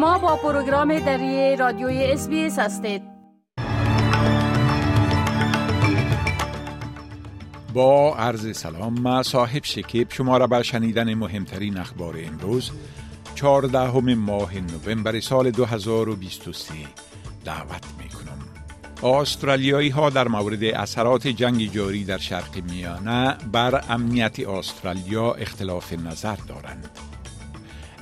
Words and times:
شما 0.00 0.18
با 0.18 0.36
پروگرام 0.36 0.98
دری 0.98 1.56
رادیوی 1.56 2.04
اس 2.04 2.28
هستید. 2.58 3.02
با 7.74 8.16
عرض 8.16 8.56
سلام 8.56 9.00
ما 9.00 9.22
صاحب 9.22 9.64
شکیب. 9.64 10.06
شما 10.10 10.36
را 10.36 10.46
به 10.46 10.62
شنیدن 10.62 11.14
مهمترین 11.14 11.78
اخبار 11.78 12.16
امروز 12.24 12.70
14 13.34 14.14
ماه 14.14 14.52
نوامبر 14.54 15.20
سال 15.20 15.50
2023 15.50 16.74
دعوت 17.44 17.84
می 17.98 18.08
کنم 18.08 19.10
استرالیایی 19.14 19.88
ها 19.88 20.10
در 20.10 20.28
مورد 20.28 20.64
اثرات 20.64 21.26
جنگ 21.26 21.72
جاری 21.72 22.04
در 22.04 22.18
شرق 22.18 22.62
میانه 22.70 23.36
بر 23.52 23.84
امنیت 23.88 24.40
استرالیا 24.40 25.32
اختلاف 25.32 25.92
نظر 25.92 26.36
دارند. 26.48 27.09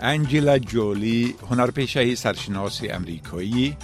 انجلا 0.01 0.59
جولی 0.59 1.34
هنرپیشه 1.51 2.15
سرشناس 2.15 2.80
امریکایی 2.91 3.77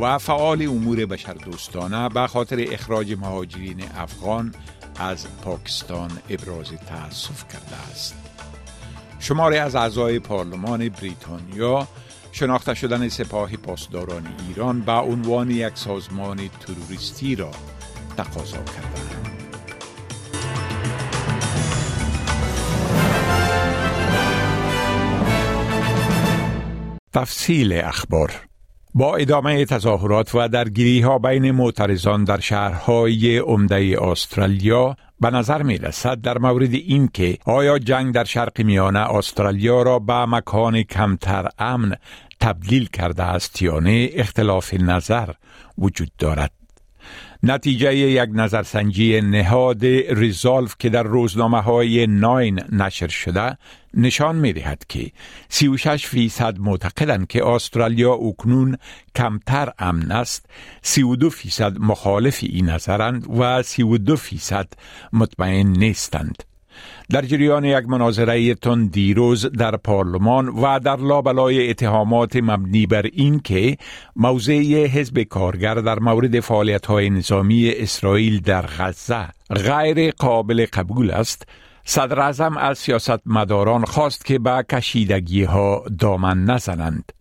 و 0.00 0.18
فعال 0.18 0.62
امور 0.62 1.06
بشردوستانه 1.06 2.08
به 2.08 2.26
خاطر 2.26 2.64
اخراج 2.68 3.12
مهاجرین 3.12 3.82
افغان 3.96 4.54
از 4.98 5.26
پاکستان 5.44 6.10
ابراز 6.30 6.66
تأسف 6.66 7.44
کرده 7.48 7.76
است. 7.90 8.14
شماری 9.18 9.56
از 9.56 9.74
اعضای 9.74 10.18
پارلمان 10.18 10.88
بریتانیا 10.88 11.88
شناخته 12.32 12.74
شدن 12.74 13.08
سپاه 13.08 13.56
پاسداران 13.56 14.28
ایران 14.48 14.80
به 14.80 14.92
عنوان 14.92 15.50
یک 15.50 15.72
سازمان 15.74 16.40
تروریستی 16.60 17.36
را 17.36 17.50
تقاضا 18.16 18.56
کردند 18.56 19.39
تفصیل 27.12 27.72
اخبار. 27.72 28.32
با 28.94 29.16
ادامه 29.16 29.64
تظاهرات 29.64 30.34
و 30.34 30.48
درگیری 30.48 31.00
ها 31.00 31.18
بین 31.18 31.50
معترضان 31.50 32.24
در 32.24 32.40
شهرهای 32.40 33.38
عمده 33.38 33.96
استرالیا 34.02 34.96
به 35.20 35.30
نظر 35.30 35.62
می 35.62 35.78
رسد 35.78 36.20
در 36.20 36.38
مورد 36.38 36.74
این 36.74 37.08
که 37.08 37.38
آیا 37.44 37.78
جنگ 37.78 38.14
در 38.14 38.24
شرق 38.24 38.60
میانه 38.60 38.98
استرالیا 38.98 39.82
را 39.82 39.98
به 39.98 40.26
مکان 40.26 40.82
کمتر 40.82 41.48
امن 41.58 41.94
تبدیل 42.40 42.88
کرده 42.88 43.22
است 43.22 43.62
یا 43.62 43.78
نه 43.78 44.10
اختلاف 44.12 44.74
نظر 44.74 45.30
وجود 45.78 46.10
دارد. 46.18 46.59
نتیجه 47.42 47.94
یک 47.96 48.30
نظرسنجی 48.32 49.20
نهاد 49.20 49.84
ریزالف 50.10 50.74
که 50.78 50.88
در 50.88 51.02
روزنامه 51.02 51.60
های 51.60 52.06
ناین 52.06 52.60
نشر 52.72 53.08
شده 53.08 53.56
نشان 53.94 54.36
می 54.36 54.52
دهد 54.52 54.84
که 54.88 55.10
36 55.48 56.06
فیصد 56.06 56.58
معتقدند 56.58 57.26
که 57.26 57.46
استرالیا 57.46 58.12
اکنون 58.12 58.76
کمتر 59.16 59.72
امن 59.78 60.10
است 60.10 60.46
32 60.82 61.30
فیصد 61.30 61.78
مخالف 61.78 62.38
این 62.42 62.70
نظرند 62.70 63.38
و 63.38 63.62
32 63.62 64.16
فیصد 64.16 64.68
مطمئن 65.12 65.66
نیستند. 65.66 66.49
در 67.10 67.22
جریان 67.22 67.64
یک 67.64 67.88
مناظره 67.88 68.54
تون 68.54 68.86
دیروز 68.86 69.46
در 69.46 69.76
پارلمان 69.76 70.48
و 70.48 70.78
در 70.78 70.96
لابلای 70.96 71.70
اتهامات 71.70 72.36
مبنی 72.36 72.86
بر 72.86 73.06
این 73.12 73.40
که 73.40 73.76
موضع 74.16 74.86
حزب 74.86 75.22
کارگر 75.22 75.74
در 75.74 75.98
مورد 75.98 76.40
فعالیت 76.40 76.90
نظامی 76.90 77.70
اسرائیل 77.70 78.40
در 78.40 78.66
غزه 78.78 79.28
غیر 79.50 80.10
قابل 80.10 80.66
قبول 80.72 81.10
است 81.10 81.46
صدر 81.84 82.20
از 82.20 82.78
سیاست 82.78 83.20
مداران 83.26 83.84
خواست 83.84 84.24
که 84.24 84.38
به 84.38 84.64
کشیدگی 84.70 85.44
ها 85.44 85.84
دامن 85.98 86.44
نزنند. 86.44 87.12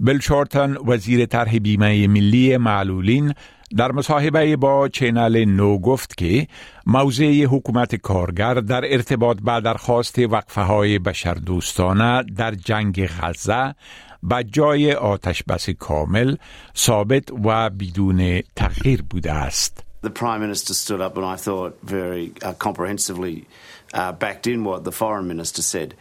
بل 0.00 0.18
شورتن 0.18 0.76
وزیر 0.86 1.26
طرح 1.26 1.58
بیمه 1.58 2.08
ملی 2.08 2.56
معلولین 2.56 3.34
در 3.76 3.92
مصاحبه 3.92 4.56
با 4.56 4.88
چینل 4.88 5.44
نو 5.44 5.78
گفت 5.78 6.16
که 6.16 6.48
موضع 6.86 7.44
حکومت 7.44 7.94
کارگر 7.94 8.54
در 8.54 8.92
ارتباط 8.92 9.38
با 9.40 9.60
درخواست 9.60 10.18
وقفه 10.18 10.60
های 10.60 10.98
بشردوستانه 10.98 12.22
در 12.36 12.54
جنگ 12.54 13.06
غزه 13.06 13.74
به 14.22 14.44
جای 14.44 14.92
آتش 14.92 15.42
بس 15.42 15.70
کامل 15.70 16.36
ثابت 16.76 17.30
و 17.44 17.70
بدون 17.70 18.42
تغییر 18.56 19.02
بوده 19.02 19.32
است. 19.32 19.82
The 20.02 20.10
Prime 20.10 20.40
Minister 20.40 20.72
stood 20.74 21.00
up 21.00 21.16
and 21.16 21.26
I 21.26 21.36
thought 21.36 21.78
very 21.82 22.32
uh, 22.42 22.52
comprehensively 22.52 23.46
uh, 23.92 24.12
backed 24.12 24.46
in 24.46 24.62
what 24.62 24.84
the 24.84 24.92
Foreign 24.92 25.26
Minister 25.26 25.62
said. 25.62 25.94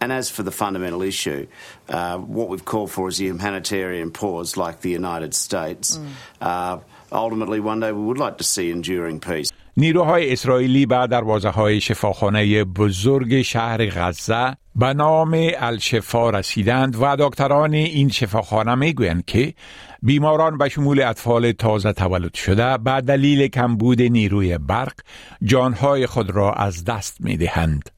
And 0.00 0.10
as 0.10 0.28
for 0.30 0.42
the 0.42 0.50
fundamental 0.50 1.02
issue, 1.02 1.46
uh, 1.88 2.18
what 2.18 2.48
we've 2.48 2.64
called 2.64 2.90
for 2.90 3.08
is 3.08 3.20
a 3.20 3.24
humanitarian 3.24 4.10
pause 4.10 4.56
like 4.56 4.80
the 4.80 4.90
United 4.90 5.32
States. 5.32 5.96
Mm. 5.96 6.82
Ultimately, 7.12 7.60
one 7.60 7.80
day 7.80 7.92
we 7.92 8.02
would 8.08 8.18
like 8.18 8.36
to 8.38 8.44
see 8.44 8.70
enduring 8.70 9.20
peace. 9.20 9.52
نیروهای 9.76 10.32
اسرائیلی 10.32 10.86
به 10.86 11.06
دروازه 11.06 11.48
های 11.48 11.80
شفاخانه 11.80 12.64
بزرگ 12.64 13.42
شهر 13.42 13.86
غزه 13.86 14.56
به 14.76 14.94
نام 14.94 15.30
الشفا 15.56 16.30
رسیدند 16.30 16.96
و 17.00 17.16
دکتران 17.18 17.74
این 17.74 18.08
شفاخانه 18.08 18.74
می‌گویند 18.74 19.24
که 19.24 19.54
بیماران 20.02 20.58
به 20.58 20.68
شمول 20.68 21.02
اطفال 21.02 21.52
تازه 21.52 21.92
تولد 21.92 22.34
شده 22.34 22.78
به 22.78 23.00
دلیل 23.00 23.48
کمبود 23.48 24.02
نیروی 24.02 24.58
برق 24.58 24.94
جانهای 25.42 26.06
خود 26.06 26.30
را 26.30 26.52
از 26.52 26.84
دست 26.84 27.20
می 27.20 27.36
دهند. 27.36 27.90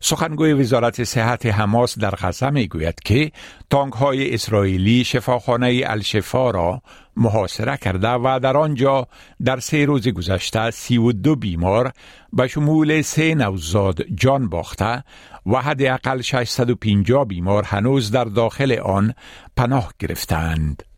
سخنگوی 0.00 0.52
وزارت 0.52 1.04
صحت 1.04 1.46
حماس 1.46 1.98
در 1.98 2.10
غزه 2.10 2.50
می 2.50 2.68
گوید 2.68 3.00
که 3.04 3.32
تانک 3.70 3.92
های 3.92 4.34
اسرائیلی 4.34 5.04
شفاخانه 5.04 5.82
الشفا 5.86 6.50
را 6.50 6.82
محاصره 7.20 7.76
کرده 7.76 8.08
و 8.08 8.40
در 8.42 8.56
آنجا 8.56 9.08
در 9.44 9.60
سه 9.60 9.84
روز 9.84 10.08
گذشته 10.08 10.70
سی 10.70 10.98
و 10.98 11.12
دو 11.12 11.36
بیمار 11.36 11.92
به 12.32 12.48
شمول 12.48 13.02
سه 13.02 13.34
نوزاد 13.34 14.02
جان 14.02 14.48
باخته 14.48 15.04
و 15.46 15.62
حداقل 15.62 16.20
650 16.20 17.24
بیمار 17.24 17.64
هنوز 17.64 18.10
در 18.10 18.24
داخل 18.24 18.78
آن 18.78 19.14
پناه 19.56 19.92
گرفتند. 19.98 20.89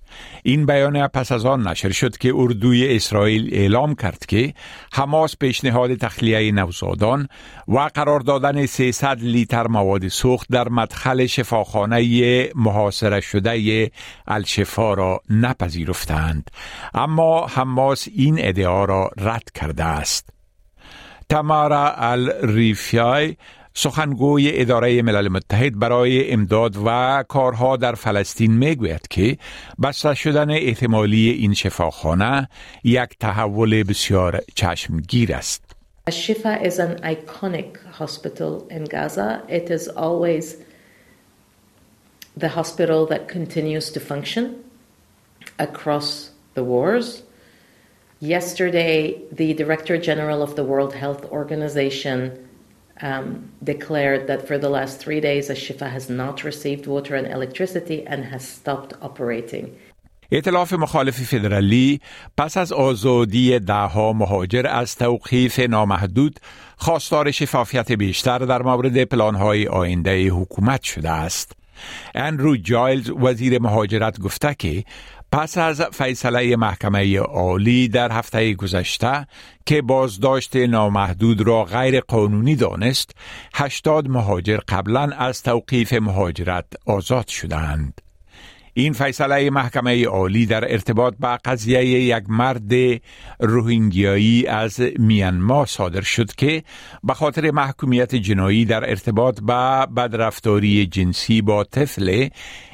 این 0.42 0.66
بیانیه 0.66 1.08
پس 1.08 1.32
از 1.32 1.46
آن 1.46 1.68
نشر 1.68 1.90
شد 1.90 2.16
که 2.16 2.32
اردوی 2.34 2.96
اسرائیل 2.96 3.50
اعلام 3.52 3.94
کرد 3.94 4.26
که 4.28 4.54
حماس 4.92 5.36
پیشنهاد 5.36 5.94
تخلیه 5.94 6.52
نوزادان 6.52 7.28
و 7.68 7.78
قرار 7.94 8.20
دادن 8.20 8.66
300 8.66 9.18
لیتر 9.20 9.66
مواد 9.66 10.08
سوخت 10.08 10.46
در 10.50 10.68
مدخل 10.68 11.26
شفاخانه 11.26 12.48
محاصره 12.54 13.20
شده 13.20 13.90
الشفا 14.26 14.94
را 14.94 15.20
نپذیرفتند. 15.30 16.50
اما 16.94 17.46
حماس 17.46 18.08
این 18.14 18.36
ادعا 18.38 18.84
را 18.84 19.10
رد 19.18 19.50
کرده 19.54 19.84
است. 19.84 20.28
تمارا 21.28 21.94
الریفیای 21.96 23.36
سخنگوی 23.74 24.60
اداره 24.60 25.02
ملل 25.02 25.28
متحد 25.28 25.78
برای 25.78 26.30
امداد 26.30 26.76
و 26.86 27.24
کارها 27.28 27.76
در 27.76 27.94
فلسطین 27.94 28.52
می‌گوید 28.52 29.08
که 29.10 29.38
بسته 29.82 30.14
شدن 30.14 30.50
احتمالی 30.50 31.30
این 31.30 31.54
شفاخانه 31.54 32.48
یک 32.84 33.18
تحول 33.20 33.82
بسیار 33.82 34.42
چشمگیر 34.54 35.34
است. 35.34 35.64
Shifa 36.10 36.60
is 36.68 36.80
an 36.80 36.94
iconic 37.14 37.78
hospital 38.00 38.66
in 38.68 38.84
Gaza. 38.84 39.42
It 39.48 39.70
is 39.70 39.86
always 39.86 40.56
the 42.36 42.48
hospital 42.48 43.06
that 43.06 43.28
continues 43.28 43.90
to 43.92 44.00
function 44.00 44.44
across 45.58 46.30
the 46.54 46.64
wars. 46.64 47.22
Yesterday, 48.20 48.96
the 49.30 49.54
Director 49.54 49.96
General 49.96 50.42
of 50.42 50.56
the 50.56 50.64
World 50.64 50.94
Health 50.94 51.24
Organization 51.40 52.20
um, 53.02 53.50
declared 53.62 54.26
that 54.28 54.46
for 54.48 54.58
the 54.58 54.68
last 54.68 55.00
three 55.00 55.20
days, 55.20 55.48
Ashifa 55.48 55.88
has 55.90 56.08
not 56.08 56.44
received 56.44 56.86
water 56.86 57.14
and 57.16 57.26
electricity 57.26 58.06
and 58.06 58.24
has 58.24 58.44
stopped 58.46 58.92
operating. 59.02 59.66
ائتلاف 60.32 60.72
مخالف 60.72 61.22
فدرالی 61.22 62.00
پس 62.38 62.56
از 62.56 62.72
آزادی 62.72 63.58
دهها 63.58 64.12
مهاجر 64.12 64.66
از 64.66 64.96
توقیف 64.96 65.58
نامحدود 65.58 66.40
خواستار 66.76 67.30
شفافیت 67.30 67.92
بیشتر 67.92 68.38
در 68.38 68.62
مورد 68.62 69.04
پلانهای 69.04 69.66
آینده 69.66 70.28
حکومت 70.28 70.82
شده 70.82 71.10
است. 71.10 71.52
اندرو 72.14 72.56
جایلز 72.56 73.10
وزیر 73.10 73.58
مهاجرت 73.62 74.20
گفته 74.20 74.54
که 74.58 74.84
پس 75.32 75.58
از 75.58 75.82
فیصله 75.82 76.56
محکمه 76.56 77.18
عالی 77.18 77.88
در 77.88 78.12
هفته 78.12 78.54
گذشته 78.54 79.26
که 79.66 79.82
بازداشت 79.82 80.56
نامحدود 80.56 81.40
را 81.40 81.64
غیر 81.64 82.00
قانونی 82.00 82.56
دانست، 82.56 83.10
80 83.54 84.08
مهاجر 84.08 84.58
قبلا 84.68 85.02
از 85.02 85.42
توقیف 85.42 85.92
مهاجرت 85.92 86.64
آزاد 86.86 87.28
شدند. 87.28 88.00
این 88.74 88.92
فیصله 88.92 89.50
محکمه 89.50 90.06
عالی 90.06 90.46
در 90.46 90.72
ارتباط 90.72 91.14
با 91.20 91.38
قضیه 91.44 91.84
یک 91.84 92.24
مرد 92.28 92.72
روهینگیایی 93.40 94.46
از 94.46 94.80
میانما 94.98 95.66
صادر 95.66 96.00
شد 96.00 96.34
که 96.34 96.62
به 97.04 97.14
خاطر 97.14 97.50
محکومیت 97.50 98.14
جنایی 98.14 98.64
در 98.64 98.90
ارتباط 98.90 99.40
با 99.40 99.86
بدرفتاری 99.86 100.86
جنسی 100.86 101.42
با 101.42 101.64
طفل 101.64 102.28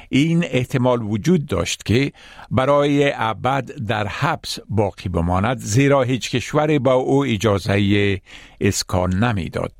این 0.09 0.45
احتمال 0.47 1.01
وجود 1.01 1.45
داشت 1.45 1.85
که 1.85 2.11
برای 2.51 3.11
ابد 3.15 3.71
در 3.71 4.07
حبس 4.07 4.59
باقی 4.69 5.09
بماند 5.09 5.57
زیرا 5.57 6.01
هیچ 6.01 6.31
کشوری 6.31 6.79
با 6.79 6.93
او 6.93 7.25
اجازه 7.25 8.21
اسکان 8.61 9.23
نمی‌داد. 9.23 9.71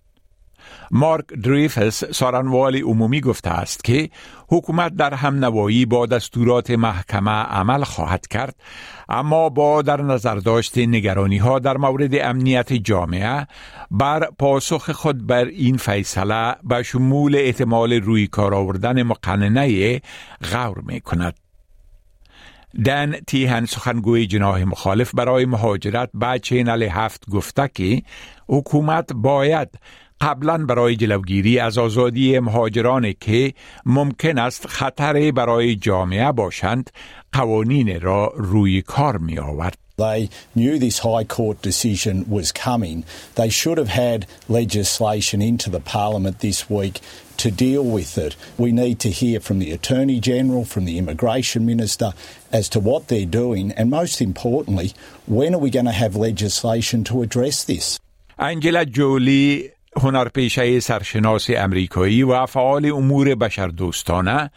مارک 0.91 1.25
دریفس 1.25 2.03
سارنوال 2.03 2.75
عمومی 2.75 3.21
گفته 3.21 3.49
است 3.49 3.83
که 3.83 4.09
حکومت 4.51 4.95
در 4.95 5.13
هم 5.13 5.45
نوایی 5.45 5.85
با 5.85 6.05
دستورات 6.05 6.71
محکمه 6.71 7.31
عمل 7.31 7.83
خواهد 7.83 8.27
کرد 8.27 8.55
اما 9.09 9.49
با 9.49 9.81
در 9.81 10.01
نظر 10.01 10.35
داشت 10.35 10.77
نگرانی 10.77 11.37
ها 11.37 11.59
در 11.59 11.77
مورد 11.77 12.15
امنیت 12.15 12.73
جامعه 12.73 13.47
بر 13.91 14.29
پاسخ 14.39 14.91
خود 14.91 15.27
بر 15.27 15.45
این 15.45 15.77
فیصله 15.77 16.55
به 16.63 16.83
شمول 16.83 17.35
احتمال 17.35 17.93
روی 17.93 18.27
کار 18.27 18.53
آوردن 18.53 19.03
مقننه 19.03 20.01
غور 20.51 20.81
می 20.81 21.01
کند. 21.01 21.35
دن 22.85 23.11
تیهن 23.27 23.65
سخنگوی 23.65 24.27
جناح 24.27 24.63
مخالف 24.63 25.15
برای 25.15 25.45
مهاجرت 25.45 26.09
به 26.13 26.39
چینل 26.39 26.83
هفت 26.83 27.29
گفته 27.29 27.69
که 27.73 28.01
حکومت 28.47 29.13
باید 29.13 29.69
قبلا 30.21 30.57
برای 30.57 30.95
جلوگیری 30.95 31.59
از 31.59 31.77
آزادی 31.77 32.39
مهاجران 32.39 33.13
که 33.19 33.53
ممکن 33.85 34.37
است 34.37 34.67
خطر 34.67 35.31
برای 35.31 35.75
جامعه 35.75 36.31
باشند 36.31 36.89
قوانین 37.33 38.01
را 38.01 38.33
روی 38.35 38.81
کار 38.81 39.17
می 39.17 39.39
آورد. 39.39 39.77
They 39.99 40.29
knew 40.55 40.79
this 40.79 40.99
High 40.99 41.25
Court 41.25 41.61
decision 41.61 42.25
was 42.29 42.53
coming. 42.53 43.03
They 43.35 43.49
should 43.49 43.77
have 43.77 43.89
had 43.89 44.27
legislation 44.47 45.41
into 45.41 45.69
the 45.69 45.81
Parliament 45.81 46.39
this 46.39 46.69
week 46.69 47.01
to 47.35 47.51
deal 47.51 47.83
with 47.83 48.17
it. 48.17 48.37
We 48.57 48.71
need 48.71 48.97
to 49.01 49.09
hear 49.09 49.41
from 49.41 49.59
the 49.59 49.71
Attorney 49.73 50.19
General, 50.21 50.63
from 50.63 50.85
the 50.85 50.97
Immigration 50.97 51.65
Minister, 51.65 52.13
as 52.59 52.69
to 52.69 52.79
what 52.79 53.09
they're 53.09 53.25
doing, 53.43 53.73
and 53.73 53.89
most 53.89 54.21
importantly, 54.21 54.93
when 55.27 55.53
are 55.53 55.63
we 55.65 55.69
going 55.69 55.91
to 55.93 56.01
have 56.03 56.15
legislation 56.15 57.03
to 57.09 57.21
address 57.21 57.65
this? 57.65 57.99
Angela 58.37 58.85
Jolie 58.85 59.69
هنرپیشه 59.97 60.79
سرشناس 60.79 61.49
امریکایی 61.49 62.23
و 62.23 62.45
فعال 62.45 62.85
امور 62.85 63.35
بشردوستانه 63.35 64.51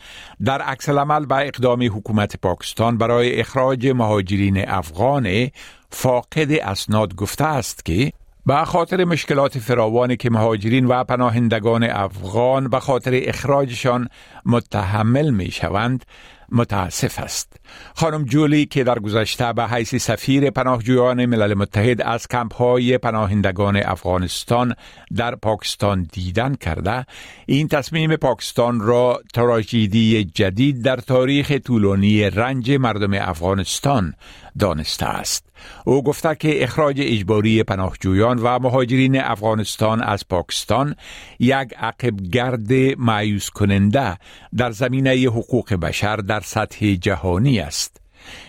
در 0.44 0.62
عکس 0.62 0.88
عمل 0.88 1.26
به 1.26 1.36
اقدام 1.36 1.82
حکومت 1.82 2.36
پاکستان 2.36 2.98
برای 2.98 3.40
اخراج 3.40 3.86
مهاجرین 3.86 4.68
افغان 4.68 5.50
فاقد 5.90 6.52
اسناد 6.52 7.14
گفته 7.14 7.44
است 7.44 7.84
که 7.84 8.12
به 8.46 8.64
خاطر 8.64 9.04
مشکلات 9.04 9.58
فراوانی 9.58 10.16
که 10.16 10.30
مهاجرین 10.30 10.86
و 10.86 11.04
پناهندگان 11.04 11.84
افغان 11.84 12.68
به 12.68 12.80
خاطر 12.80 13.20
اخراجشان 13.24 14.08
متحمل 14.46 15.30
می 15.30 15.50
شوند 15.50 16.04
متاسف 16.52 17.18
است. 17.18 17.56
خانم 17.94 18.24
جولی 18.24 18.66
که 18.66 18.84
در 18.84 18.98
گذشته 18.98 19.52
به 19.52 19.66
حیث 19.66 19.94
سفیر 19.94 20.50
پناهجویان 20.50 21.26
ملل 21.26 21.54
متحد 21.54 22.02
از 22.02 22.28
کمپ 22.28 22.54
های 22.54 22.98
پناهندگان 22.98 23.76
افغانستان 23.76 24.74
در 25.16 25.34
پاکستان 25.34 26.08
دیدن 26.12 26.54
کرده 26.54 27.06
این 27.46 27.68
تصمیم 27.68 28.16
پاکستان 28.16 28.80
را 28.80 29.20
تراژدی 29.34 30.24
جدید 30.24 30.82
در 30.82 30.96
تاریخ 30.96 31.52
طولانی 31.64 32.30
رنج 32.30 32.70
مردم 32.70 33.14
افغانستان 33.14 34.14
دانسته 34.58 35.06
است 35.06 35.52
او 35.84 36.02
گفته 36.02 36.34
که 36.34 36.64
اخراج 36.64 36.96
اجباری 37.00 37.62
پناهجویان 37.62 38.38
و 38.38 38.58
مهاجرین 38.58 39.20
افغانستان 39.20 40.02
از 40.02 40.28
پاکستان 40.28 40.94
یک 41.38 41.74
عقب 41.78 42.16
گرد 42.32 42.72
معیوس 42.98 43.50
کننده 43.50 44.18
در 44.56 44.70
زمینه 44.70 45.10
حقوق 45.10 45.74
بشر 45.74 46.16
در 46.16 46.40
سطح 46.44 46.94
جهانی 46.94 47.60
است 47.60 48.02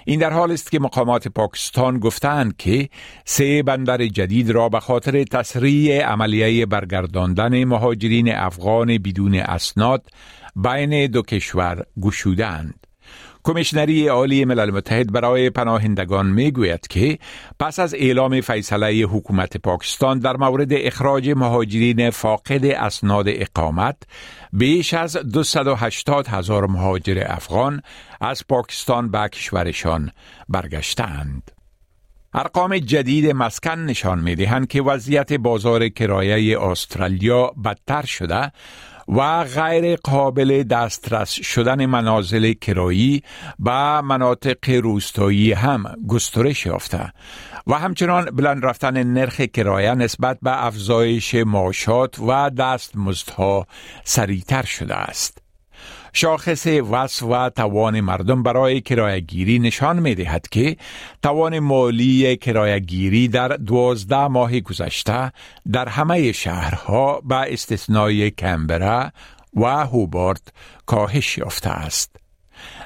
این 0.06 0.20
در 0.20 0.34
حال 0.34 0.52
است 0.52 0.72
که 0.72 0.80
مقامات 0.80 1.28
پاکستان 1.28 2.00
گفتند 2.00 2.58
که 2.58 2.90
سه 3.26 3.64
بندر 3.64 4.08
جدید 4.08 4.50
را 4.50 4.70
به 4.70 4.80
خاطر 4.80 5.24
تسریع 5.24 6.06
عملیه 6.06 6.66
برگرداندن 6.66 7.64
مهاجرین 7.64 8.36
افغان 8.36 8.98
بدون 8.98 9.36
اسناد 9.36 10.10
بین 10.56 11.08
دو 11.08 11.22
کشور 11.22 11.86
گشودند. 12.02 12.83
کمیشنری 13.44 14.08
عالی 14.08 14.46
ملل 14.46 14.72
متحد 14.72 15.12
برای 15.12 15.50
پناهندگان 15.50 16.26
می 16.26 16.52
گوید 16.52 16.88
که 16.88 17.20
پس 17.60 17.80
از 17.80 17.94
اعلام 17.94 18.42
فیصله 18.42 19.02
حکومت 19.02 19.58
پاکستان 19.58 20.20
در 20.20 20.38
مورد 20.38 20.74
اخراج 20.74 21.30
مهاجرین 21.30 22.10
فاقد 22.10 22.66
اسناد 22.66 23.26
اقامت 23.28 23.98
بیش 24.54 24.94
از 24.94 25.18
280 25.18 26.28
هزار 26.28 26.68
مهاجر 26.68 27.24
افغان 27.28 27.82
از 28.22 28.48
پاکستان 28.48 29.12
به 29.12 29.30
کشورشان 29.30 30.12
برگشتند. 30.50 31.52
ارقام 32.34 32.78
جدید 32.78 33.32
مسکن 33.32 33.80
نشان 33.80 34.20
می 34.20 34.36
دهند 34.36 34.68
که 34.68 34.82
وضعیت 34.82 35.34
بازار 35.34 35.90
کرایه 35.90 36.62
استرالیا 36.62 37.48
بدتر 37.66 38.06
شده 38.06 38.52
و 39.08 39.44
غیر 39.44 39.96
قابل 39.96 40.64
دسترس 40.64 41.30
شدن 41.30 41.86
منازل 41.86 42.54
کرایی 42.54 43.24
و 43.66 44.02
مناطق 44.02 44.70
روستایی 44.70 45.54
هم 45.54 45.96
گسترش 46.08 46.66
یافته 46.66 47.14
و 47.68 47.74
همچنان 47.74 48.26
بلند 48.26 48.66
رفتن 48.66 49.04
نرخ 49.04 49.42
کرایه 49.42 49.96
نسبت 49.96 50.38
به 50.42 50.66
افزایش 50.66 51.36
معاشات 51.36 52.20
و 52.20 52.50
دستمزدها 52.50 53.68
سریعتر 54.04 54.64
شده 54.64 54.96
است. 54.96 55.43
شاخص 56.14 56.68
وصف 56.68 57.24
و 57.24 57.50
توان 57.50 58.02
مردم 58.02 58.44
برای 58.44 58.82
کرایگیری 58.82 59.60
نشان 59.60 60.00
می 60.00 60.16
دهد 60.16 60.48
که 60.52 60.78
توان 61.24 61.60
مالی 61.60 62.38
کرایگیری 62.38 63.28
در 63.28 63.48
دوازده 63.48 64.28
ماه 64.28 64.60
گذشته 64.60 65.32
در 65.72 65.90
همه 65.90 66.32
شهرها 66.32 67.22
به 67.22 67.54
استثنای 67.54 68.32
کمبرا 68.32 69.12
و 69.54 69.66
هوبارت 69.66 70.42
کاهش 70.86 71.38
یافته 71.38 71.70
است. 71.70 72.16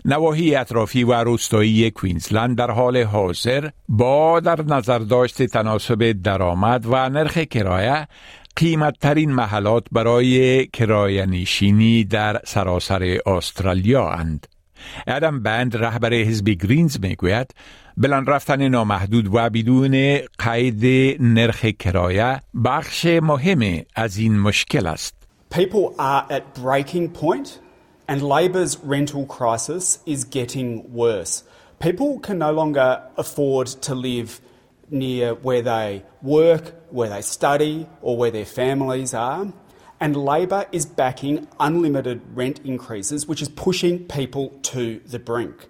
نواحی 0.05 0.55
اطرافی 0.55 1.03
و 1.03 1.13
روستایی 1.13 1.91
کوینزلند 1.91 2.57
در 2.57 2.71
حال 2.71 2.97
حاضر 2.97 3.69
با 3.89 4.39
در 4.39 4.61
نظر 4.61 4.99
داشت 4.99 5.43
تناسب 5.43 6.11
درآمد 6.11 6.85
و 6.85 7.09
نرخ 7.09 7.37
کرایه 7.37 8.07
قیمتترین 8.57 9.31
محلات 9.31 9.83
برای 9.91 10.67
کرایه 10.67 11.25
نشینی 11.25 12.03
در 12.03 12.41
سراسر 12.45 13.17
استرالیا 13.25 14.09
اند. 14.09 14.47
ادم 15.07 15.43
بند 15.43 15.77
رهبر 15.77 16.13
حزب 16.13 16.49
گرینز 16.49 16.97
می‌گوید 17.01 17.51
بلند 17.97 18.29
رفتن 18.29 18.67
نامحدود 18.67 19.35
و 19.35 19.49
بدون 19.49 20.19
قید 20.39 20.85
نرخ 21.21 21.65
کرایه 21.65 22.41
بخش 22.65 23.05
مهم 23.05 23.83
از 23.95 24.17
این 24.17 24.39
مشکل 24.39 24.87
است. 24.87 25.15
People 25.53 25.95
are 25.99 26.25
at 26.29 26.61
breaking 26.63 27.09
point 27.23 27.59
and 28.09 28.21
Labor's 28.21 28.77
rental 28.83 29.25
crisis 29.37 29.99
is 30.05 30.23
getting 30.23 30.69
worse. 30.93 31.43
People 31.79 32.19
can 32.27 32.37
no 32.39 32.51
longer 32.51 33.01
afford 33.17 33.67
to 33.67 33.93
live 33.95 34.29
near 34.89 35.33
where 35.33 35.61
they 35.61 36.03
work, 36.21 36.75
where 36.89 37.09
they 37.09 37.21
study, 37.21 37.87
or 38.01 38.17
where 38.17 38.31
their 38.31 38.45
families 38.45 39.13
are. 39.13 39.53
And 39.99 40.15
Labor 40.15 40.65
is 40.71 40.85
backing 40.85 41.47
unlimited 41.59 42.21
rent 42.33 42.59
increases, 42.63 43.27
which 43.27 43.41
is 43.41 43.49
pushing 43.49 44.05
people 44.05 44.49
to 44.71 44.99
the 45.05 45.19
brink. 45.19 45.67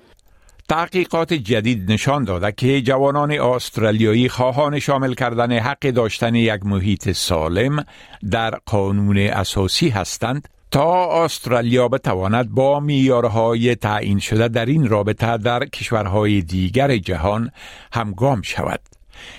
تحقیقات 0.69 1.33
جدید 1.33 1.91
نشان 1.91 2.24
داده 2.24 2.51
که 2.51 2.81
جوانان 2.81 3.31
استرالیایی 3.31 4.29
خواهان 4.29 4.79
شامل 4.79 5.13
کردن 5.13 5.51
حق 5.51 5.79
داشتن 5.79 6.36
یک 6.36 6.65
محیط 6.65 7.12
سالم 7.12 7.86
در 8.31 8.51
قانون 8.65 9.17
اساسی 9.17 9.89
هستند 9.89 10.47
تا 10.71 11.24
استرالیا 11.25 11.88
بتواند 11.88 12.50
با 12.50 12.79
میارهای 12.79 13.75
تعیین 13.75 14.19
شده 14.19 14.47
در 14.47 14.65
این 14.65 14.88
رابطه 14.88 15.38
در 15.38 15.65
کشورهای 15.65 16.41
دیگر 16.41 16.97
جهان 16.97 17.51
همگام 17.93 18.41
شود. 18.41 18.79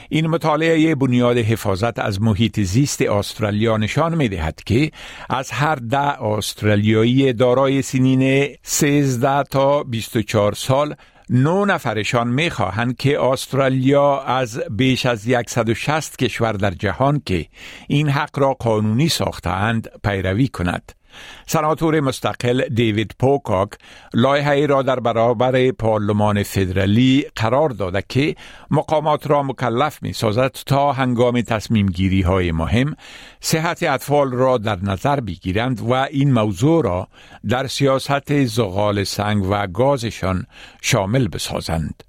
این 0.09 0.27
مطالعه 0.27 0.95
بنیاد 0.95 1.39
حفاظت 1.39 1.99
از 1.99 2.23
محیط 2.23 2.61
زیست 2.61 3.03
استرالیا 3.03 3.77
نشان 3.77 4.15
می 4.15 4.29
دهد 4.29 4.63
که 4.67 4.91
از 5.31 5.51
هر 5.51 5.75
ده 5.75 6.23
استرالیایی 6.23 7.33
دارای 7.33 7.83
سنین 7.83 8.49
13 8.63 9.43
تا 9.43 9.83
24 9.83 10.53
سال 10.53 10.95
نو 11.31 11.65
نفرشان 11.65 12.29
می 12.29 12.51
خواهند 12.51 12.97
که 12.97 13.23
استرالیا 13.23 14.21
از 14.21 14.61
بیش 14.71 15.07
از 15.07 15.21
160 15.47 16.17
کشور 16.19 16.53
در 16.53 16.71
جهان 16.71 17.23
که 17.27 17.47
این 17.89 18.09
حق 18.09 18.39
را 18.39 18.55
قانونی 18.55 19.09
ساختند 19.09 19.89
پیروی 20.05 20.49
کند. 20.49 20.98
سناتور 21.47 22.01
مستقل 22.01 22.69
دیوید 22.69 23.15
پوکاک 23.19 23.69
لایحه 24.15 24.67
را 24.67 24.83
در 24.83 25.01
برابر 25.01 25.71
پارلمان 25.71 26.43
فدرالی 26.43 27.27
قرار 27.37 27.71
داده 27.71 28.05
که 28.09 28.35
مقامات 28.71 29.31
را 29.31 29.43
مکلف 29.43 30.03
می 30.03 30.13
سازد 30.13 30.57
تا 30.67 30.93
هنگام 30.93 31.41
تصمیم 31.41 31.87
گیری 31.87 32.23
های 32.23 32.53
مهم 32.53 32.95
صحت 33.41 33.83
اطفال 33.83 34.33
را 34.33 34.59
در 34.59 34.79
نظر 34.83 35.21
بگیرند 35.21 35.81
و 35.81 35.93
این 35.93 36.33
موضوع 36.33 36.85
را 36.85 37.09
در 37.49 37.67
سیاست 37.67 38.45
زغال 38.45 39.05
سنگ 39.05 39.47
و 39.51 39.67
گازشان 39.67 40.47
شامل 40.83 41.29
بسازند. 41.29 42.08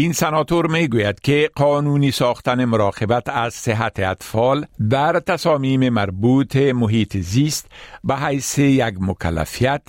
این 0.00 0.12
سناتور 0.12 0.66
می 0.66 0.88
گوید 0.88 1.20
که 1.20 1.50
قانونی 1.54 2.10
ساختن 2.10 2.64
مراقبت 2.64 3.28
از 3.28 3.54
صحت 3.54 4.00
اطفال 4.00 4.66
در 4.90 5.20
تصامیم 5.20 5.88
مربوط 5.88 6.56
محیط 6.56 7.16
زیست 7.16 7.66
به 8.04 8.16
حیث 8.16 8.58
یک 8.58 8.94
مکلفیت 9.00 9.82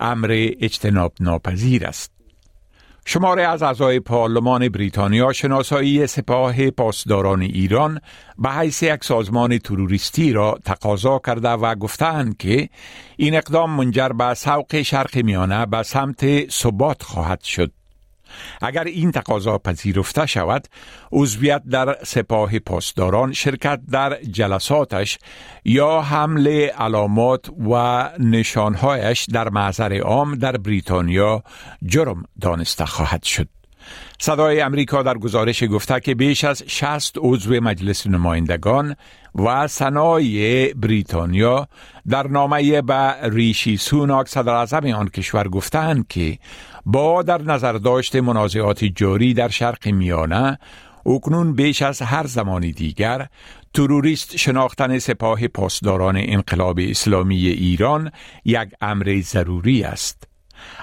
امر 0.00 0.50
اجتناب 0.60 1.12
ناپذیر 1.20 1.86
است. 1.86 2.12
شماره 3.06 3.42
از 3.42 3.62
اعضای 3.62 4.00
پارلمان 4.00 4.68
بریتانیا 4.68 5.32
شناسایی 5.32 6.06
سپاه 6.06 6.70
پاسداران 6.70 7.42
ایران 7.42 8.00
به 8.38 8.50
حیث 8.50 8.82
یک 8.82 9.04
سازمان 9.04 9.58
تروریستی 9.58 10.32
را 10.32 10.58
تقاضا 10.64 11.20
کرده 11.26 11.48
و 11.48 11.74
گفتند 11.74 12.36
که 12.36 12.68
این 13.16 13.36
اقدام 13.36 13.70
منجر 13.70 14.08
به 14.08 14.34
سوق 14.34 14.82
شرق 14.82 15.16
میانه 15.16 15.66
به 15.66 15.82
سمت 15.82 16.50
ثبات 16.50 17.02
خواهد 17.02 17.42
شد. 17.42 17.75
اگر 18.62 18.84
این 18.84 19.12
تقاضا 19.12 19.58
پذیرفته 19.58 20.26
شود 20.26 20.68
عضویت 21.12 21.62
در 21.64 21.96
سپاه 22.04 22.58
پاسداران 22.58 23.32
شرکت 23.32 23.80
در 23.90 24.22
جلساتش 24.22 25.18
یا 25.64 26.00
حمل 26.00 26.48
علامات 26.78 27.50
و 27.70 28.02
نشانهایش 28.18 29.26
در 29.32 29.48
معذر 29.48 29.98
عام 30.00 30.34
در 30.34 30.56
بریتانیا 30.56 31.42
جرم 31.86 32.24
دانسته 32.40 32.84
خواهد 32.84 33.22
شد. 33.22 33.48
صدای 34.18 34.60
امریکا 34.60 35.02
در 35.02 35.18
گزارش 35.18 35.64
گفته 35.64 36.00
که 36.00 36.14
بیش 36.14 36.44
از 36.44 36.62
60 36.66 37.14
عضو 37.18 37.60
مجلس 37.60 38.06
نمایندگان 38.06 38.96
و 39.34 39.68
سنای 39.68 40.74
بریتانیا 40.74 41.68
در 42.08 42.26
نامه 42.26 42.82
به 42.82 43.14
ریشی 43.22 43.76
سوناک 43.76 44.28
صدر 44.28 44.94
آن 44.94 45.08
کشور 45.08 45.48
گفتند 45.48 46.08
که 46.08 46.38
با 46.88 47.22
در 47.22 47.42
نظر 47.42 47.72
داشت 47.72 48.16
منازعات 48.16 48.84
جاری 48.84 49.34
در 49.34 49.48
شرق 49.48 49.88
میانه 49.88 50.58
اکنون 51.06 51.52
بیش 51.52 51.82
از 51.82 52.02
هر 52.02 52.26
زمانی 52.26 52.72
دیگر 52.72 53.26
تروریست 53.74 54.36
شناختن 54.36 54.98
سپاه 54.98 55.48
پاسداران 55.48 56.16
انقلاب 56.16 56.78
اسلامی 56.82 57.36
ایران 57.36 58.10
یک 58.44 58.68
امر 58.80 59.20
ضروری 59.20 59.82
است. 59.82 60.28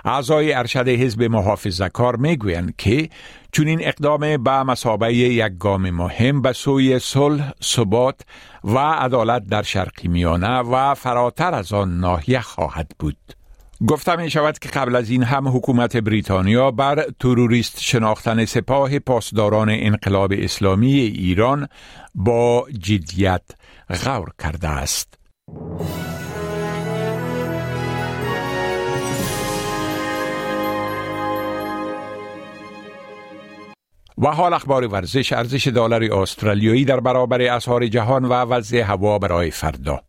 اعضای 0.05 0.53
ارشد 0.53 0.88
حزب 0.88 1.24
محافظه 1.24 1.89
کار 1.89 2.15
می‌گویند 2.15 2.75
که 2.77 3.10
چون 3.51 3.67
این 3.67 3.79
اقدام 3.83 4.43
به 4.43 4.63
مسابه 4.63 5.13
یک 5.13 5.53
گام 5.60 5.89
مهم 5.89 6.41
به 6.41 6.53
سوی 6.53 7.00
صلح، 7.00 7.51
ثبات 7.63 8.22
و 8.63 8.77
عدالت 8.77 9.43
در 9.48 9.63
شرق 9.63 10.05
میانه 10.05 10.57
و 10.60 10.93
فراتر 10.93 11.53
از 11.53 11.74
آن 11.74 12.00
ناحیه 12.00 12.41
خواهد 12.41 12.91
بود. 13.00 13.17
گفته 13.88 14.15
می 14.15 14.30
شود 14.30 14.60
که 14.60 14.70
قبل 14.70 14.96
از 14.96 15.10
این 15.10 15.24
هم 15.24 15.48
حکومت 15.48 15.98
بریتانیا 15.98 16.72
بر 16.72 17.06
تروریست 17.20 17.82
شناختن 17.82 18.46
سپاه 18.46 19.00
پاسداران 19.00 19.70
انقلاب 19.70 20.34
اسلامی 20.38 20.94
ایران 20.94 21.68
با 22.15 22.65
جدیت 22.80 23.42
غور 24.06 24.30
کرده 24.44 24.68
است. 24.68 25.13
و 34.18 34.27
حال 34.27 34.53
اخبار 34.53 34.88
ورزش 34.88 35.34
ارزش 35.34 35.68
دلار 35.68 36.03
استرالیایی 36.03 36.86
در 36.86 37.00
برابر 37.00 37.42
اسعار 37.42 37.88
جهان 37.88 38.25
و 38.25 38.34
وضع 38.34 38.77
هوا 38.77 39.20
برای 39.20 39.51
فردا 39.51 40.01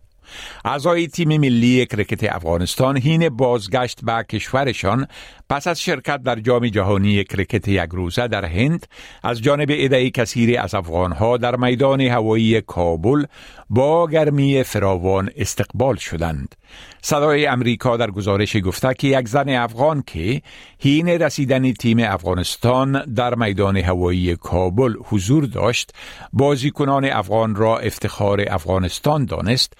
اعضای 0.64 1.06
تیم 1.06 1.28
ملی 1.28 1.86
کرکت 1.86 2.34
افغانستان 2.34 2.96
هین 2.96 3.28
بازگشت 3.28 4.04
به 4.04 4.24
کشورشان 4.30 5.06
پس 5.50 5.66
از 5.66 5.80
شرکت 5.80 6.22
در 6.22 6.40
جام 6.40 6.68
جهانی 6.68 7.24
کرکت 7.24 7.68
یک 7.68 7.90
روزه 7.90 8.28
در 8.28 8.44
هند 8.44 8.86
از 9.22 9.42
جانب 9.42 9.72
عده 9.72 10.10
کثیر 10.10 10.60
از 10.60 10.74
افغانها 10.74 11.36
در 11.36 11.56
میدان 11.56 12.00
هوایی 12.00 12.60
کابل 12.60 13.24
با 13.70 14.06
گرمی 14.06 14.62
فراوان 14.62 15.30
استقبال 15.36 15.96
شدند. 15.96 16.54
صدای 17.02 17.46
امریکا 17.46 17.96
در 17.96 18.10
گزارش 18.10 18.56
گفته 18.56 18.94
که 18.94 19.08
یک 19.08 19.28
زن 19.28 19.48
افغان 19.48 20.02
که 20.06 20.42
هین 20.78 21.08
رسیدن 21.08 21.72
تیم 21.72 21.98
افغانستان 22.00 23.14
در 23.14 23.34
میدان 23.34 23.76
هوایی 23.76 24.36
کابل 24.36 24.94
حضور 25.04 25.44
داشت 25.44 25.92
بازیکنان 26.32 27.04
افغان 27.04 27.54
را 27.54 27.78
افتخار 27.78 28.44
افغانستان 28.48 29.24
دانست 29.24 29.72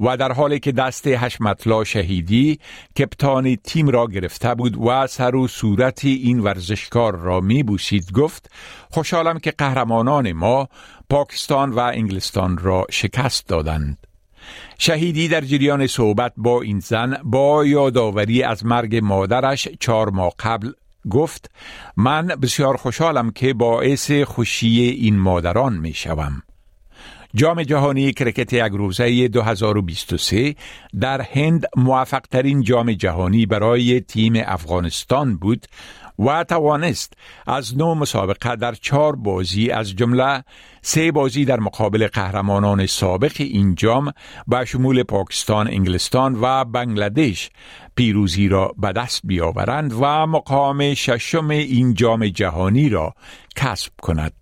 و 0.00 0.16
در 0.16 0.32
حالی 0.32 0.60
که 0.60 0.72
دست 0.72 1.06
حشمتلا 1.06 1.84
شهیدی 1.84 2.58
کپتان 2.98 3.56
تیم 3.56 3.88
را 3.88 4.06
گرفته 4.06 4.54
بود 4.54 4.76
و 4.76 5.06
سر 5.06 5.34
و 5.34 5.48
صورت 5.48 6.04
این 6.04 6.40
ورزشکار 6.40 7.16
را 7.16 7.40
می 7.40 7.62
بوسید 7.62 8.12
گفت 8.12 8.50
خوشحالم 8.90 9.38
که 9.38 9.50
قهرمانان 9.50 10.32
ما 10.32 10.68
پاکستان 11.10 11.70
و 11.70 11.78
انگلستان 11.78 12.58
را 12.58 12.86
شکست 12.90 13.48
دادند. 13.48 14.11
شهیدی 14.78 15.28
در 15.28 15.40
جریان 15.40 15.86
صحبت 15.86 16.32
با 16.36 16.62
این 16.62 16.80
زن 16.80 17.16
با 17.24 17.66
یادآوری 17.66 18.42
از 18.42 18.66
مرگ 18.66 18.96
مادرش 18.96 19.68
چهار 19.80 20.10
ماه 20.10 20.32
قبل 20.38 20.72
گفت 21.10 21.50
من 21.96 22.26
بسیار 22.26 22.76
خوشحالم 22.76 23.30
که 23.30 23.54
باعث 23.54 24.10
خوشی 24.10 24.80
این 24.80 25.18
مادران 25.18 25.76
می 25.78 25.94
شوم. 25.94 26.42
جام 27.34 27.62
جهانی 27.62 28.12
کرکت 28.12 28.52
یک 28.52 28.72
روزه 28.72 29.28
2023 29.28 30.54
در 31.00 31.20
هند 31.20 31.66
موفق 31.76 32.20
ترین 32.20 32.62
جام 32.62 32.92
جهانی 32.92 33.46
برای 33.46 34.00
تیم 34.00 34.32
افغانستان 34.36 35.36
بود 35.36 35.66
و 36.26 36.44
توانست 36.44 37.12
از 37.46 37.78
نو 37.78 37.94
مسابقه 37.94 38.56
در 38.56 38.74
چهار 38.74 39.16
بازی 39.16 39.70
از 39.70 39.96
جمله 39.96 40.44
سه 40.82 41.12
بازی 41.12 41.44
در 41.44 41.60
مقابل 41.60 42.06
قهرمانان 42.06 42.86
سابق 42.86 43.32
این 43.38 43.74
جام 43.74 44.12
به 44.46 44.64
شمول 44.64 45.02
پاکستان، 45.02 45.68
انگلستان 45.68 46.38
و 46.40 46.64
بنگلادش 46.64 47.50
پیروزی 47.94 48.48
را 48.48 48.74
به 48.78 48.92
دست 48.92 49.20
بیاورند 49.24 49.92
و 49.92 50.26
مقام 50.26 50.94
ششم 50.94 51.48
این 51.50 51.94
جام 51.94 52.26
جهانی 52.26 52.88
را 52.88 53.14
کسب 53.56 53.92
کند. 54.02 54.41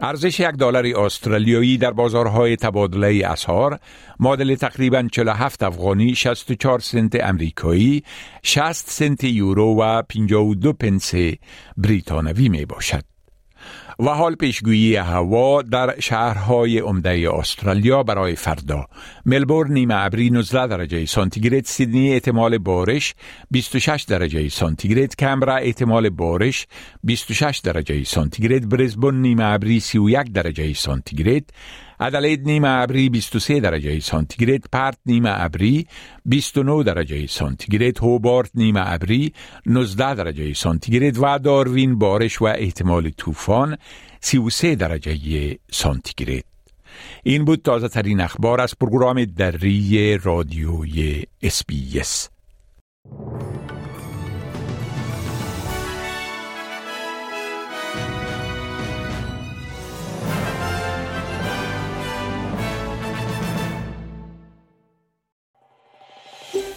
ارزش 0.00 0.40
یک 0.40 0.46
دلار 0.46 0.86
استرالیایی 0.86 1.78
در 1.78 1.90
بازارهای 1.90 2.56
تبادله 2.56 3.26
اسعار 3.26 3.78
معادل 4.20 4.54
تقریبا 4.54 5.08
47 5.12 5.62
افغانی 5.62 6.14
64 6.14 6.78
سنت 6.78 7.24
امریکایی 7.24 8.02
60 8.42 8.90
سنت 8.90 9.24
یورو 9.24 9.76
و 9.80 10.02
52 10.02 10.72
پنس 10.72 11.14
بریتانوی 11.76 12.48
می 12.48 12.64
باشد 12.64 13.15
و 13.98 14.08
حال 14.08 14.34
پیشگویی 14.34 14.96
هوا 14.96 15.62
در 15.62 16.00
شهرهای 16.00 16.78
عمده 16.78 17.30
استرالیا 17.34 18.02
برای 18.02 18.34
فردا. 18.34 18.86
ملبورن 19.26 19.72
نیمه 19.72 19.94
ابری 19.94 20.30
19 20.30 20.66
درجه 20.66 21.06
سانتیگراد 21.06 21.64
سیدنی 21.64 22.12
احتمال 22.12 22.58
بارش 22.58 23.14
26 23.50 24.04
درجه 24.08 24.48
سانتیگراد 24.48 25.16
کمبرا 25.16 25.56
احتمال 25.56 26.10
بارش 26.10 26.66
26 27.04 27.58
درجه 27.64 28.04
سانتیگراد 28.04 28.68
برزبون 28.68 29.20
نیمه 29.20 29.44
ابری 29.44 29.80
31 29.80 30.32
درجه 30.32 30.72
سانتیگراد. 30.72 31.42
ادلید 32.00 32.46
نیمه 32.46 32.68
ابری 32.68 33.08
23 33.08 33.60
درجه 33.60 34.00
سانتیگراد 34.00 34.60
پرت 34.72 34.98
نیمه 35.06 35.30
ابری 35.32 35.86
29 36.24 36.82
درجه 36.82 37.26
سانتیگراد 37.26 37.98
هوبارت 37.98 38.50
نیمه 38.54 38.92
ابری 38.92 39.32
19 39.66 40.14
درجه 40.14 40.54
سانتیگراد 40.54 41.18
و 41.18 41.38
داروین 41.38 41.98
بارش 41.98 42.42
و 42.42 42.44
احتمال 42.44 43.10
طوفان 43.10 43.76
33 44.20 44.74
درجه 44.74 45.58
سانتیگراد 45.70 46.44
این 47.22 47.44
بود 47.44 47.62
تازه 47.62 47.88
ترین 47.88 48.20
اخبار 48.20 48.60
از 48.60 48.74
program 48.80 49.24
دری 49.24 50.18
رادیوی 50.22 51.22
SBS 51.42 52.28